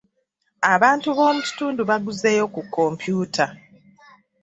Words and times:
Abantu 0.73 1.07
b'omu 1.15 1.41
kitundu 1.47 1.81
baaguzeyo 1.89 2.45
ku 2.53 2.61
kompyuta. 2.75 3.45